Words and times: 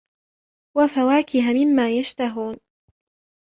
وَفَوَاكِهَ 0.77 1.53
مِمَّا 1.53 1.87
يَشْتَهُونَ 1.89 2.57